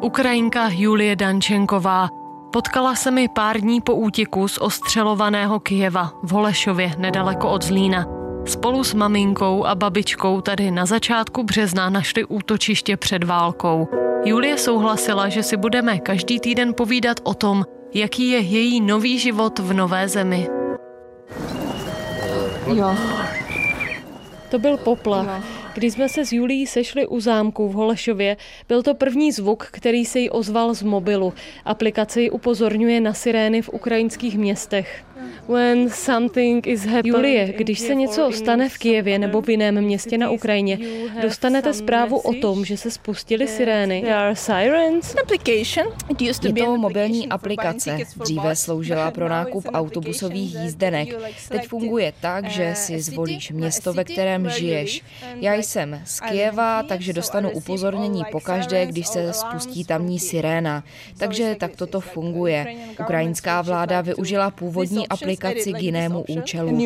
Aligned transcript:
Ukrajinka 0.00 0.68
Julie 0.72 1.16
Dančenková. 1.16 2.08
Potkala 2.52 2.94
se 2.94 3.10
mi 3.10 3.28
pár 3.28 3.60
dní 3.60 3.80
po 3.80 3.94
útěku 3.94 4.48
z 4.48 4.58
ostřelovaného 4.58 5.60
Kijeva 5.60 6.12
v 6.22 6.30
Holešově 6.30 6.92
nedaleko 6.98 7.50
od 7.50 7.64
Zlína. 7.64 8.06
Spolu 8.46 8.84
s 8.84 8.94
maminkou 8.94 9.64
a 9.64 9.74
babičkou 9.74 10.40
tady 10.40 10.70
na 10.70 10.86
začátku 10.86 11.42
března 11.42 11.90
našli 11.90 12.24
útočiště 12.24 12.96
před 12.96 13.24
válkou. 13.24 13.88
Julie 14.24 14.58
souhlasila, 14.58 15.28
že 15.28 15.42
si 15.42 15.56
budeme 15.56 15.98
každý 15.98 16.40
týden 16.40 16.74
povídat 16.74 17.20
o 17.24 17.34
tom, 17.34 17.64
jaký 17.94 18.28
je 18.28 18.38
její 18.38 18.80
nový 18.80 19.18
život 19.18 19.58
v 19.58 19.72
nové 19.72 20.08
zemi. 20.08 20.48
Jo. 22.66 22.94
To 24.50 24.58
byl 24.58 24.76
poplach. 24.76 25.26
No. 25.26 25.59
Když 25.74 25.92
jsme 25.92 26.08
se 26.08 26.26
s 26.26 26.32
Julí 26.32 26.66
sešli 26.66 27.06
u 27.06 27.20
zámku 27.20 27.68
v 27.68 27.72
Holešově, 27.72 28.36
byl 28.68 28.82
to 28.82 28.94
první 28.94 29.32
zvuk, 29.32 29.66
který 29.70 30.04
se 30.04 30.20
jí 30.20 30.30
ozval 30.30 30.74
z 30.74 30.82
mobilu. 30.82 31.32
Aplikace 31.64 32.22
ji 32.22 32.30
upozorňuje 32.30 33.00
na 33.00 33.14
sirény 33.14 33.62
v 33.62 33.68
ukrajinských 33.68 34.38
městech. 34.38 35.04
When 35.48 35.90
something 35.90 36.66
is 36.66 36.84
happening. 36.84 37.14
Julie, 37.14 37.52
když 37.56 37.80
se 37.80 37.94
něco 37.94 38.32
stane 38.32 38.68
v 38.68 38.78
Kijevě 38.78 39.18
nebo 39.18 39.40
v 39.40 39.48
jiném 39.50 39.80
městě 39.80 40.18
na 40.18 40.30
Ukrajině, 40.30 40.78
dostanete 41.22 41.72
zprávu 41.72 42.18
o 42.18 42.34
tom, 42.34 42.64
že 42.64 42.76
se 42.76 42.90
spustily 42.90 43.48
sirény. 43.48 44.04
Je 46.42 46.52
to 46.52 46.76
mobilní 46.76 47.28
aplikace. 47.28 47.98
Dříve 48.16 48.56
sloužila 48.56 49.10
pro 49.10 49.28
nákup 49.28 49.64
autobusových 49.72 50.54
jízdenek. 50.54 51.08
Teď 51.48 51.68
funguje 51.68 52.12
tak, 52.20 52.50
že 52.50 52.72
si 52.74 53.00
zvolíš 53.00 53.50
město, 53.50 53.92
ve 53.92 54.04
kterém 54.04 54.50
žiješ. 54.50 55.02
Já 55.40 55.54
jsem 55.54 56.00
z 56.04 56.20
Kijeva, 56.20 56.82
takže 56.82 57.12
dostanu 57.12 57.50
upozornění 57.50 58.22
pokaždé, 58.32 58.86
když 58.86 59.06
se 59.06 59.32
spustí 59.32 59.84
tamní 59.84 60.18
siréna. 60.18 60.84
Takže 61.18 61.56
tak 61.60 61.76
toto 61.76 62.00
funguje. 62.00 62.66
Ukrajinská 63.00 63.62
vláda 63.62 64.00
využila 64.00 64.50
původní 64.50 65.08
aplikaci 65.10 65.72
k 65.72 65.82
jinému 65.82 66.24
účelu. 66.28 66.78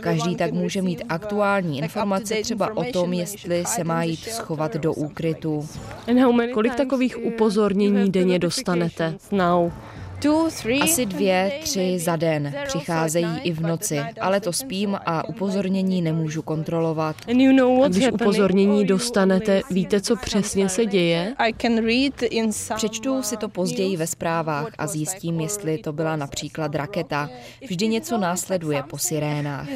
Každý 0.00 0.36
tak 0.36 0.52
může 0.52 0.82
mít 0.82 1.02
aktuální 1.08 1.78
informace 1.78 2.34
třeba 2.42 2.76
o 2.76 2.84
tom, 2.84 3.12
jestli 3.12 3.64
se 3.66 3.84
má 3.84 4.02
jít 4.02 4.20
schovat 4.20 4.76
do 4.76 4.92
úkrytu. 4.94 5.68
Kolik 6.54 6.74
takových 6.74 7.24
upozornění 7.24 8.10
denně 8.10 8.38
dostanete? 8.38 9.14
Now. 9.32 9.72
Asi 10.82 11.06
dvě, 11.06 11.52
tři 11.62 11.98
za 11.98 12.16
den. 12.16 12.54
Přicházejí 12.66 13.26
i 13.42 13.52
v 13.52 13.60
noci, 13.60 14.00
ale 14.20 14.40
to 14.40 14.52
spím 14.52 14.98
a 15.06 15.28
upozornění 15.28 16.02
nemůžu 16.02 16.42
kontrolovat. 16.42 17.16
A 17.84 17.88
když 17.88 18.08
upozornění 18.12 18.84
dostanete, 18.84 19.62
víte, 19.70 20.00
co 20.00 20.16
přesně 20.16 20.68
se 20.68 20.86
děje? 20.86 21.34
Přečtu 22.76 23.22
si 23.22 23.36
to 23.36 23.48
později 23.48 23.96
ve 23.96 24.06
zprávách 24.06 24.68
a 24.78 24.86
zjistím, 24.86 25.40
jestli 25.40 25.78
to 25.78 25.92
byla 25.92 26.16
například 26.16 26.74
raketa. 26.74 27.30
Vždy 27.68 27.88
něco 27.88 28.18
následuje 28.18 28.82
po 28.82 28.98
sirénách. 28.98 29.68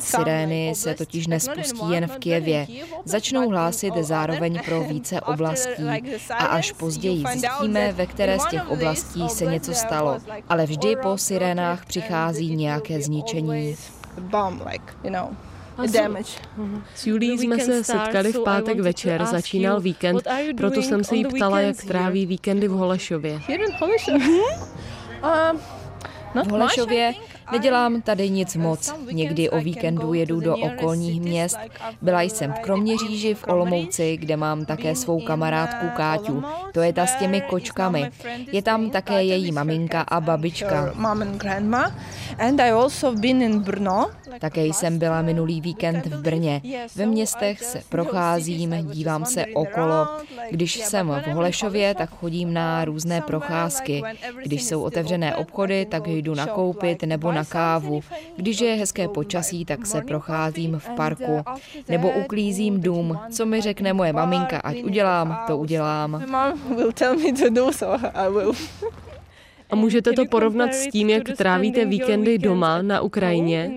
Sirény 0.00 0.72
se 0.74 0.94
totiž 0.94 1.26
nespustí 1.26 1.90
jen 1.90 2.06
v 2.06 2.18
Kijevě. 2.18 2.66
Začnou 3.04 3.48
hlásit 3.48 3.94
zároveň 4.00 4.60
pro 4.64 4.82
více 4.82 5.20
oblastí 5.20 5.91
a 6.30 6.46
až 6.46 6.72
později 6.72 7.24
zjistíme, 7.32 7.92
ve 7.92 8.06
které 8.06 8.38
z 8.38 8.46
těch 8.46 8.68
oblastí 8.68 9.28
se 9.28 9.46
něco 9.46 9.74
stalo. 9.74 10.18
Ale 10.48 10.66
vždy 10.66 10.96
po 11.02 11.18
sirénách 11.18 11.86
přichází 11.86 12.56
nějaké 12.56 13.02
zničení. 13.02 13.76
S 16.94 17.06
Julí 17.06 17.38
jsme 17.38 17.58
se 17.58 17.84
setkali 17.84 18.32
v 18.32 18.40
pátek 18.44 18.80
večer, 18.80 19.24
začínal 19.24 19.80
víkend, 19.80 20.28
proto 20.56 20.82
jsem 20.82 21.04
se 21.04 21.16
jí 21.16 21.24
ptala, 21.24 21.60
jak 21.60 21.76
tráví 21.76 22.26
víkendy 22.26 22.68
v 22.68 22.72
Holešově. 22.72 23.40
V 26.34 26.50
Holešově 26.50 27.14
nedělám 27.52 28.02
tady 28.02 28.30
nic 28.30 28.56
moc. 28.56 28.94
Někdy 29.12 29.50
o 29.50 29.60
víkendu 29.60 30.14
jedu 30.14 30.40
do 30.40 30.56
okolních 30.56 31.20
měst. 31.20 31.58
Byla 32.02 32.22
jsem 32.22 32.52
v 32.52 32.58
Kroměříži 32.58 33.34
v 33.34 33.44
Olomouci, 33.48 34.16
kde 34.16 34.36
mám 34.36 34.64
také 34.64 34.94
svou 34.94 35.20
kamarádku 35.20 35.86
Káťu. 35.96 36.42
To 36.72 36.80
je 36.80 36.92
ta 36.92 37.06
s 37.06 37.16
těmi 37.16 37.40
kočkami. 37.40 38.10
Je 38.52 38.62
tam 38.62 38.90
také 38.90 39.24
její 39.24 39.52
maminka 39.52 40.00
a 40.00 40.20
babička. 40.20 40.94
Také 44.38 44.66
jsem 44.66 44.98
byla 44.98 45.22
minulý 45.22 45.60
víkend 45.60 46.06
v 46.06 46.22
Brně. 46.22 46.62
Ve 46.96 47.06
městech 47.06 47.62
se 47.62 47.82
procházím, 47.88 48.74
dívám 48.90 49.24
se 49.24 49.46
okolo. 49.46 50.08
Když 50.50 50.76
jsem 50.76 51.08
v 51.08 51.32
Holešově, 51.32 51.94
tak 51.94 52.10
chodím 52.10 52.52
na 52.52 52.84
různé 52.84 53.20
procházky. 53.20 54.02
Když 54.42 54.64
jsou 54.64 54.82
otevřené 54.82 55.36
obchody, 55.36 55.86
tak 55.86 56.06
jdu 56.06 56.34
nakoupit 56.34 57.02
nebo 57.02 57.31
na 57.34 57.44
kávu. 57.44 58.00
Když 58.36 58.60
je 58.60 58.74
hezké 58.74 59.08
počasí, 59.08 59.64
tak 59.64 59.86
se 59.86 60.00
procházím 60.00 60.78
v 60.78 60.88
parku. 60.96 61.42
Nebo 61.88 62.10
uklízím 62.10 62.80
dům. 62.80 63.18
Co 63.30 63.46
mi 63.46 63.60
řekne 63.60 63.92
moje 63.92 64.12
maminka, 64.12 64.58
ať 64.58 64.82
udělám, 64.84 65.38
to 65.46 65.58
udělám. 65.58 66.24
A 69.72 69.76
můžete 69.76 70.12
to 70.12 70.24
porovnat 70.24 70.74
s 70.74 70.86
tím, 70.86 71.10
jak 71.10 71.22
trávíte 71.36 71.84
víkendy 71.84 72.38
doma 72.38 72.82
na 72.82 73.00
Ukrajině? 73.00 73.72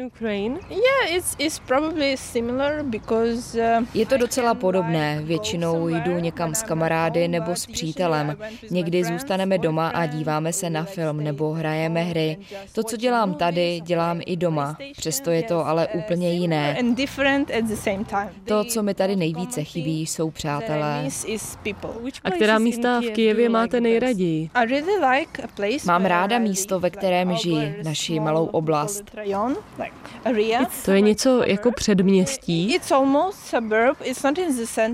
Je 3.94 4.06
to 4.06 4.18
docela 4.18 4.54
podobné. 4.54 5.22
Většinou 5.24 5.88
jdu 5.88 6.20
někam 6.20 6.56
s 6.56 6.64
kamarády 6.64 7.28
nebo 7.28 7.56
s 7.56 7.66
přítelem. 7.66 8.38
Někdy 8.72 9.04
zůstaneme 9.04 9.58
doma 9.58 9.88
a 9.88 10.06
díváme 10.06 10.54
se 10.54 10.70
na 10.70 10.84
film 10.84 11.24
nebo 11.24 11.52
hrajeme 11.52 12.04
hry. 12.04 12.38
To, 12.72 12.84
co 12.84 12.98
dělám 12.98 13.34
tady, 13.34 13.82
dělám 13.84 14.22
i 14.26 14.38
doma. 14.38 14.78
Přesto 14.98 15.32
je 15.32 15.44
to 15.44 15.68
ale 15.68 15.88
úplně 15.88 16.34
jiné. 16.34 16.78
To, 18.46 18.64
co 18.64 18.84
mi 18.84 18.94
tady 18.94 19.16
nejvíce 19.16 19.64
chybí, 19.64 20.06
jsou 20.06 20.32
přátelé. 20.32 21.08
A 22.24 22.32
která 22.32 22.60
místa 22.60 23.00
v 23.00 23.10
Kijevě 23.10 23.50
máte 23.50 23.82
nejraději? 23.82 24.50
Mám 25.88 26.06
ráda 26.06 26.40
místo, 26.40 26.80
ve 26.80 26.90
kterém 26.90 27.36
žiji, 27.36 27.76
naši 27.84 28.20
malou 28.20 28.46
oblast. 28.46 29.04
To 30.86 30.92
je 30.92 31.02
něco 31.02 31.44
jako 31.46 31.72
předměstí? 31.72 32.68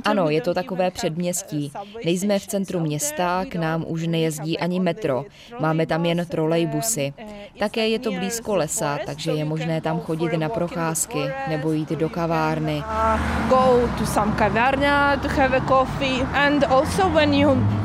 Ano, 0.06 0.30
je 0.30 0.42
to 0.42 0.54
takové 0.54 0.92
předměstí. 0.92 1.72
Nejsme 2.06 2.40
v 2.40 2.48
centru 2.48 2.80
města, 2.80 3.46
k 3.50 3.56
nám 3.56 3.86
už 3.88 4.08
nejezdí 4.08 4.60
ani 4.60 4.80
metro. 4.80 5.26
Máme 5.60 5.86
tam 5.86 6.06
jen 6.06 6.26
trolejbusy. 6.26 7.14
Také 7.60 7.88
je 7.88 8.00
to 8.00 8.12
blízko 8.12 8.56
lesa, 8.56 9.00
takže 9.06 9.32
je 9.32 9.46
možné 9.46 9.82
tam 9.82 10.00
chodit 10.00 10.38
na 10.38 10.50
procházky 10.50 11.20
nebo 11.50 11.72
jít 11.72 11.90
do 11.90 12.10
kavárny. 12.10 12.84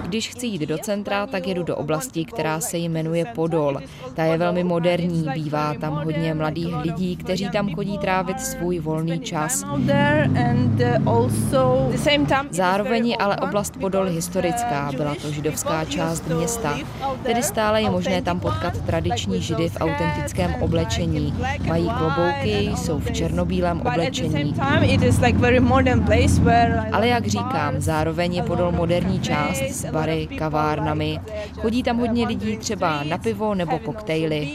Když 0.07 0.29
chci 0.29 0.47
jít 0.47 0.63
do 0.63 0.79
centra, 0.79 1.27
tak 1.27 1.47
jedu 1.47 1.63
do 1.63 1.77
oblasti, 1.77 2.25
která 2.25 2.61
se 2.61 2.79
jmenuje 2.79 3.25
Podol. 3.25 3.81
Ta 4.15 4.25
je 4.25 4.39
velmi 4.39 4.65
moderní, 4.65 5.27
bývá 5.35 5.75
tam 5.81 5.95
hodně 6.05 6.35
mladých 6.35 6.77
lidí, 6.77 7.17
kteří 7.17 7.51
tam 7.51 7.75
chodí 7.75 7.99
trávit 7.99 8.41
svůj 8.41 8.79
volný 8.79 9.21
čas. 9.21 9.65
Zároveň 12.51 13.09
je 13.09 13.17
ale 13.17 13.37
oblast 13.37 13.77
Podol 13.81 14.05
historická, 14.05 14.91
byla 14.97 15.15
to 15.15 15.31
židovská 15.31 15.85
část 15.85 16.29
města. 16.29 16.79
Tedy 17.23 17.43
stále 17.43 17.83
je 17.83 17.91
možné 17.91 18.23
tam 18.23 18.41
potkat 18.41 18.79
tradiční 18.87 19.43
židy 19.43 19.69
v 19.69 19.77
autentickém 19.81 20.55
oblečení. 20.61 21.35
Mají 21.69 21.91
klobouky, 21.99 22.71
jsou 22.77 22.99
v 22.99 23.13
černobílém 23.13 23.81
oblečení. 23.81 24.55
Ale 26.93 27.09
jak 27.09 27.27
říkám, 27.27 27.75
zároveň 27.79 28.35
je 28.35 28.43
Podol 28.43 28.73
moderní 28.73 29.21
část 29.21 29.63
s 29.63 29.96
bary, 29.97 30.29
kavárnami. 30.39 31.21
Chodí 31.61 31.83
tam 31.83 31.99
hodně 31.99 32.27
lidí 32.27 32.57
třeba 32.57 33.03
na 33.03 33.19
pivo 33.19 33.55
nebo 33.55 33.79
koktejly. 33.79 34.49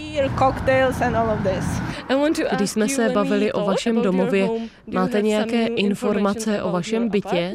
Když 2.56 2.70
jsme 2.70 2.90
se 2.90 3.10
bavili 3.10 3.52
o 3.54 3.66
vašem 3.66 4.02
domově, 4.02 4.50
máte 4.94 5.22
nějaké 5.22 5.66
informace 5.66 6.64
o 6.64 6.72
vašem 6.72 7.10
bytě? 7.10 7.54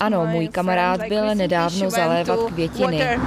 Ano, 0.00 0.26
můj 0.26 0.48
kamarád 0.48 1.00
byl 1.08 1.34
nedávno 1.34 1.90
zalévat 1.90 2.38
květiny. 2.52 3.18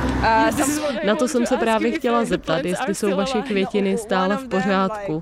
Na 1.06 1.16
to 1.16 1.28
jsem 1.28 1.46
se 1.46 1.58
právě 1.58 1.92
chtěla 1.92 2.26
zeptat, 2.26 2.66
jestli 2.66 2.96
jsou 2.96 3.16
vaše 3.16 3.42
květiny 3.42 3.98
stále 3.98 4.38
v 4.38 4.48
pořádku. 4.48 5.22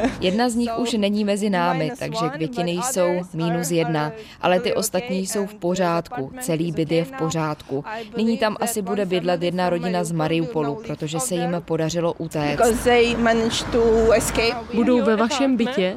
Jedna 0.20 0.48
z 0.48 0.54
nich 0.54 0.70
už 0.78 0.92
není 0.92 1.24
mezi 1.24 1.50
námi, 1.50 1.92
takže 1.98 2.18
květiny 2.34 2.70
jsou 2.72 3.20
minus 3.34 3.70
jedna, 3.70 4.12
ale 4.42 4.60
ty 4.60 4.72
ostatní 4.74 5.26
jsou 5.26 5.46
v 5.46 5.54
pořádku, 5.54 6.32
celý 6.40 6.72
byt 6.72 6.92
je 6.92 7.04
v 7.04 7.12
pořádku. 7.12 7.84
Nyní 8.16 8.38
tam 8.38 8.56
asi 8.60 8.82
bude 8.82 9.06
bydlet 9.06 9.42
jedna 9.42 9.70
rodina 9.70 10.04
z 10.04 10.12
Mariupolu, 10.12 10.74
protože 10.86 11.20
se 11.20 11.34
jim 11.34 11.62
podařilo 11.64 12.12
utéct. 12.12 12.58
Budou 14.74 15.02
ve 15.04 15.16
vašem 15.16 15.56
bytě? 15.56 15.96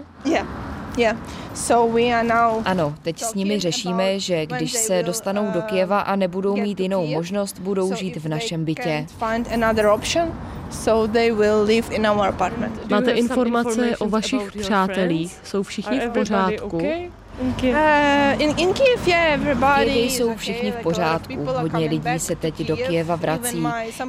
Ano, 2.66 2.96
teď 3.02 3.20
s 3.24 3.34
nimi 3.34 3.60
řešíme, 3.60 4.20
že 4.20 4.46
když 4.46 4.72
se 4.74 5.04
dostanou 5.04 5.52
do 5.52 5.62
Kieva 5.62 6.00
a 6.00 6.16
nebudou 6.16 6.56
mít 6.56 6.80
jinou 6.80 7.08
možnost, 7.08 7.60
budou 7.60 7.94
žít 7.96 8.18
v 8.18 8.28
našem 8.28 8.66
bytě. 8.66 9.06
Máte 12.90 13.12
informace 13.12 13.98
o 13.98 14.10
vašich 14.10 14.52
přátelích? 14.60 15.38
Jsou 15.44 15.64
všichni 15.64 16.00
v 16.00 16.10
pořádku? 16.10 16.82
In 17.40 17.54
Kyjevě 18.74 19.40
jsou 19.96 20.36
všichni 20.36 20.72
v 20.72 20.76
pořádku. 20.76 21.46
Hodně 21.46 21.86
lidí 21.90 22.20
se 22.20 22.36
teď 22.36 22.60
do 22.68 22.78
Kyjeva 22.78 23.16
vrací. 23.16 23.64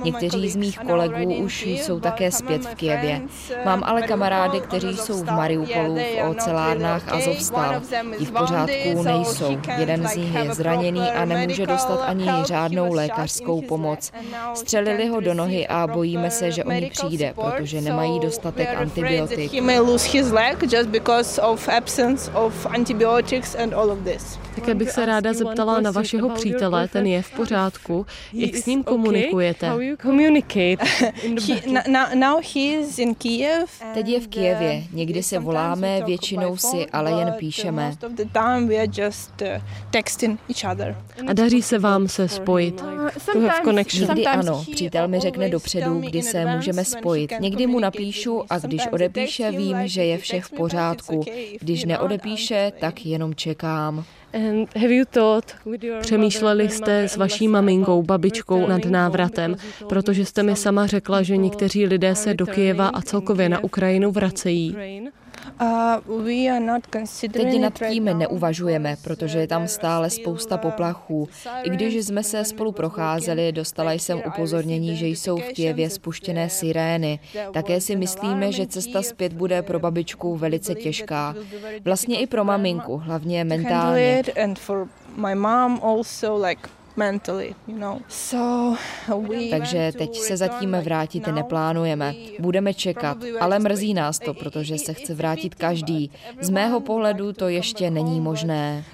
Někteří 0.05 0.51
z 0.51 0.57
mých 0.57 0.79
kolegů 0.79 1.35
už 1.35 1.67
jsou 1.67 2.01
také 2.01 2.31
zpět 2.31 2.67
v 2.67 2.75
Kyjevě. 2.75 3.23
Mám 3.65 3.83
ale 3.85 4.03
kamarády, 4.03 4.61
kteří 4.61 4.97
jsou 4.97 5.25
v 5.25 5.31
Mariupolu, 5.31 5.95
v 5.97 6.29
ocelárnách 6.31 7.13
Azovstal. 7.13 7.81
Ti 8.19 8.25
v 8.25 8.31
pořádku 8.31 9.03
nejsou. 9.03 9.59
Jeden 9.79 10.09
z 10.09 10.17
nich 10.17 10.35
je 10.35 10.55
zraněný 10.55 11.11
a 11.11 11.25
nemůže 11.25 11.67
dostat 11.67 12.01
ani 12.07 12.29
řádnou 12.45 12.93
lékařskou 12.93 13.63
pomoc. 13.63 14.13
Střelili 14.55 15.09
ho 15.09 15.21
do 15.21 15.35
nohy 15.35 15.67
a 15.67 15.87
bojíme 15.87 16.31
se, 16.31 16.51
že 16.51 16.65
oni 16.65 16.91
přijde, 16.91 17.35
protože 17.35 17.81
nemají 17.81 18.21
dostatek 18.21 18.69
antibiotik. 18.77 19.53
Také 24.55 24.75
bych 24.75 24.91
se 24.91 25.07
ráda 25.07 25.33
zeptala 25.33 25.81
na 25.81 25.91
vašeho 25.91 26.29
přítele, 26.31 26.89
ten 26.89 27.07
je 27.07 27.23
v 27.23 27.31
pořádku. 27.31 28.07
Jak 28.33 28.57
s 28.57 28.67
ním 28.67 28.83
komunikujete? 28.85 29.71
Teď 33.95 34.09
je 34.09 34.21
v 34.21 34.29
Kijevě. 34.29 34.83
Někdy 34.93 35.23
se 35.23 35.39
voláme, 35.39 36.03
většinou 36.07 36.57
si 36.57 36.87
ale 36.87 37.11
jen 37.11 37.33
píšeme. 37.39 37.95
A 41.27 41.33
daří 41.33 41.63
se 41.63 41.79
vám 41.79 42.09
se 42.09 42.29
spojit? 42.29 42.85
Někdy 44.09 44.27
ano. 44.27 44.65
Přítel 44.73 45.09
mi 45.09 45.21
řekne 45.21 45.49
dopředu, 45.49 46.01
kdy 46.01 46.23
se 46.23 46.47
můžeme 46.47 46.85
spojit. 46.85 47.33
Někdy 47.41 47.67
mu 47.67 47.79
napíšu 47.79 48.43
a 48.51 48.59
když 48.59 48.87
odepíše, 48.87 49.51
vím, 49.51 49.77
že 49.85 50.05
je 50.05 50.19
vše 50.19 50.41
v 50.41 50.51
pořádku. 50.51 51.25
Když 51.61 51.85
neodepíše, 51.85 52.73
tak 52.81 53.07
jenom 53.07 53.35
čekám. 53.35 54.05
Přemýšleli 56.01 56.69
jste 56.69 57.03
s 57.03 57.17
vaší 57.17 57.49
maminkou, 57.49 58.03
babičkou 58.03 58.67
nad 58.67 58.85
návratem, 58.85 59.57
protože 59.89 60.25
jste 60.25 60.43
mi 60.43 60.57
sama 60.57 60.87
řekla, 60.87 61.23
že 61.23 61.37
někteří 61.37 61.87
lidé 61.87 62.15
se 62.15 62.35
do 62.35 62.47
Kyjeva 62.47 62.89
a 62.89 63.03
celkově 63.03 63.49
na 63.49 63.65
Ukrajinu 63.65 64.11
vracejí. 64.13 64.77
Teď 67.33 67.61
nad 67.61 67.79
tím 67.91 68.05
neuvažujeme, 68.05 68.97
protože 69.05 69.39
je 69.39 69.47
tam 69.47 69.69
stále 69.69 70.11
spousta 70.11 70.57
poplachů. 70.57 71.29
I 71.63 71.71
když 71.71 71.95
jsme 71.95 72.23
se 72.23 72.45
spolu 72.45 72.73
procházeli, 72.73 73.53
dostala 73.53 73.93
jsem 73.93 74.23
upozornění, 74.27 74.97
že 74.97 75.07
jsou 75.07 75.37
v 75.37 75.53
Kijevě 75.53 75.91
spuštěné 75.91 76.51
sirény. 76.51 77.21
Také 77.53 77.81
si 77.81 77.97
myslíme, 77.97 78.53
že 78.53 78.67
cesta 78.67 79.03
zpět 79.03 79.33
bude 79.33 79.63
pro 79.63 79.81
babičku 79.81 80.37
velice 80.37 80.75
těžká. 80.75 81.35
Vlastně 81.85 82.21
i 82.21 82.27
pro 82.27 82.45
maminku, 82.45 82.97
hlavně 82.97 83.45
mentálně. 83.45 84.23
Takže 89.51 89.93
teď 89.99 90.19
se 90.19 90.37
zatím 90.37 90.77
vrátit 90.85 91.27
neplánujeme. 91.27 92.15
Budeme 92.39 92.75
čekat, 92.75 93.17
ale 93.41 93.59
mrzí 93.59 93.95
nás 93.95 94.19
to, 94.19 94.35
protože 94.35 94.79
se 94.79 94.95
chce 94.95 95.15
vrátit 95.15 95.55
každý. 95.55 96.11
Z 96.41 96.51
mého 96.51 96.81
pohledu 96.81 97.33
to 97.33 97.49
ještě 97.49 97.91
není 97.91 98.21
možné. 98.21 98.85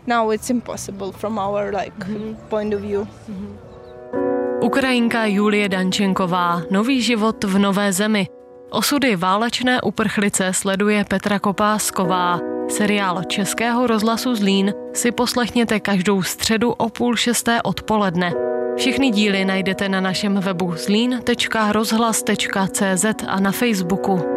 Ukrajinka 4.60 5.24
Julie 5.24 5.68
Dančenková, 5.68 6.62
Nový 6.70 7.02
život 7.02 7.44
v 7.44 7.58
nové 7.58 7.92
zemi. 7.92 8.28
Osudy 8.70 9.16
válečné 9.16 9.80
uprchlice 9.82 10.52
sleduje 10.52 11.04
Petra 11.04 11.38
Kopásková. 11.38 12.55
Seriál 12.68 13.24
Českého 13.24 13.86
rozhlasu 13.86 14.34
Zlín 14.34 14.74
si 14.94 15.12
poslechněte 15.12 15.80
každou 15.80 16.22
středu 16.22 16.72
o 16.72 16.88
půl 16.88 17.16
šesté 17.16 17.62
odpoledne. 17.62 18.32
Všechny 18.76 19.10
díly 19.10 19.44
najdete 19.44 19.88
na 19.88 20.00
našem 20.00 20.34
webu 20.34 20.74
zlín.rozhlas.cz 20.76 23.04
a 23.26 23.40
na 23.40 23.52
Facebooku. 23.52 24.35